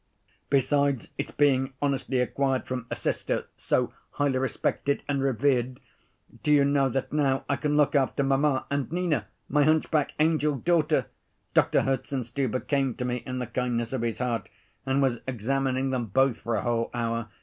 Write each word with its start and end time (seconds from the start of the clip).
"Besides 0.49 1.09
its 1.19 1.29
being 1.29 1.73
honestly 1.79 2.21
acquired 2.21 2.65
from 2.65 2.87
a 2.89 2.95
'sister,' 2.95 3.45
so 3.55 3.93
highly 4.13 4.39
respected 4.39 5.03
and 5.07 5.21
revered, 5.21 5.79
do 6.41 6.51
you 6.51 6.65
know 6.65 6.89
that 6.89 7.13
now 7.13 7.45
I 7.47 7.55
can 7.55 7.77
look 7.77 7.93
after 7.93 8.23
mamma 8.23 8.65
and 8.71 8.91
Nina, 8.91 9.27
my 9.47 9.63
hunchback 9.63 10.13
angel 10.19 10.55
daughter? 10.55 11.05
Doctor 11.53 11.81
Herzenstube 11.81 12.67
came 12.67 12.95
to 12.95 13.05
me 13.05 13.17
in 13.27 13.37
the 13.37 13.45
kindness 13.45 13.93
of 13.93 14.01
his 14.01 14.17
heart 14.17 14.49
and 14.87 15.03
was 15.03 15.19
examining 15.27 15.91
them 15.91 16.07
both 16.07 16.37
for 16.39 16.55
a 16.55 16.63
whole 16.63 16.89
hour. 16.95 17.29